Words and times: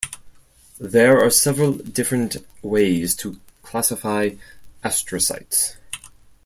There 0.79 1.23
are 1.23 1.29
several 1.29 1.73
different 1.73 2.37
ways 2.63 3.13
to 3.17 3.39
classify 3.61 4.31
astrocytes. 4.83 5.75